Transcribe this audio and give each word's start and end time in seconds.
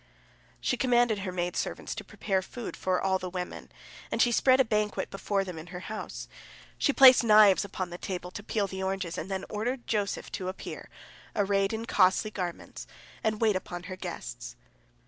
She 0.59 0.77
commanded 0.77 1.19
her 1.19 1.31
maid 1.31 1.55
servants 1.55 1.93
to 1.93 2.03
prepare 2.03 2.41
food 2.41 2.75
for 2.75 2.99
all 2.99 3.19
the 3.19 3.29
women, 3.29 3.71
and 4.09 4.19
she 4.19 4.31
spread 4.31 4.59
a 4.59 4.65
banquet 4.65 5.11
before 5.11 5.43
them 5.43 5.59
in 5.59 5.67
her 5.67 5.81
house. 5.81 6.27
She 6.79 6.91
placed 6.91 7.23
knives 7.23 7.63
upon 7.63 7.91
the 7.91 7.99
table 7.99 8.31
to 8.31 8.41
peel 8.41 8.65
the 8.65 8.81
oranges, 8.81 9.15
and 9.15 9.29
then 9.29 9.45
ordered 9.47 9.85
Joseph 9.85 10.31
to 10.31 10.47
appear, 10.49 10.89
arrayed 11.35 11.71
in 11.71 11.85
costly 11.85 12.31
garments, 12.31 12.87
and 13.23 13.41
wait 13.41 13.55
upon 13.55 13.83
her 13.83 13.95
guests. 13.95 14.55